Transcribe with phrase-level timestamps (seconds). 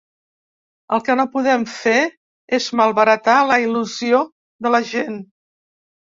[0.95, 1.97] El que no podem fer
[2.57, 4.23] és malbaratar la il·lusió
[4.67, 5.21] de la gent.